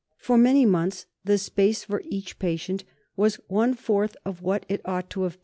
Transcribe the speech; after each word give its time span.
For 0.17 0.35
many 0.35 0.65
months 0.65 1.05
the 1.23 1.37
space 1.37 1.83
for 1.83 2.01
each 2.05 2.39
patient 2.39 2.83
was 3.15 3.35
one 3.49 3.75
fourth 3.75 4.17
of 4.25 4.41
what 4.41 4.65
it 4.67 4.81
ought 4.83 5.11
to 5.11 5.21
have 5.21 5.33
been. 5.33 5.39